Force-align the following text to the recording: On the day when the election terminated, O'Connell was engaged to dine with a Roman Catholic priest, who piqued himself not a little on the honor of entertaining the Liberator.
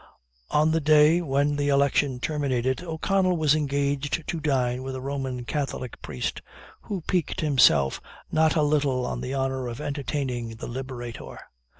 On 0.49 0.71
the 0.71 0.81
day 0.81 1.21
when 1.21 1.57
the 1.57 1.67
election 1.69 2.19
terminated, 2.19 2.81
O'Connell 2.83 3.37
was 3.37 3.53
engaged 3.53 4.27
to 4.27 4.39
dine 4.39 4.81
with 4.81 4.95
a 4.95 4.99
Roman 4.99 5.45
Catholic 5.45 6.01
priest, 6.01 6.41
who 6.81 7.01
piqued 7.01 7.41
himself 7.41 8.01
not 8.31 8.55
a 8.55 8.63
little 8.63 9.05
on 9.05 9.21
the 9.21 9.35
honor 9.35 9.67
of 9.67 9.79
entertaining 9.79 10.55
the 10.55 10.65
Liberator. 10.65 11.37